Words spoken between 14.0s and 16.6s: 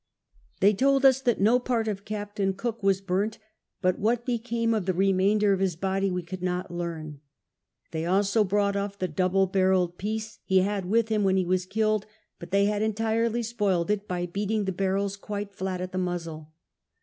by beating the barrels quite flat at the muzzle.